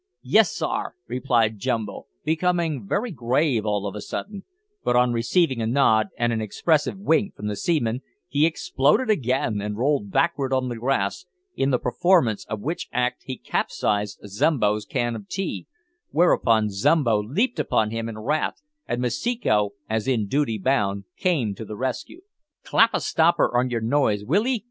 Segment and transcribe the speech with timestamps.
[0.23, 4.43] "Yis, saar," replied Jumbo, becoming very grave all of a sudden,
[4.83, 9.61] but on receiving a nod and an expressive wink from the seaman, he exploded again,
[9.61, 14.85] and rolled backward on the grass, in the performance of which act he capsized Zombo's
[14.85, 15.67] can of tea,
[16.09, 21.63] whereupon Zombo leaped upon him in wrath, and Masiko, as in duty bound, came to
[21.63, 22.21] the rescue.
[22.63, 24.59] "Clap a stopper on yer noise, will 'ee?"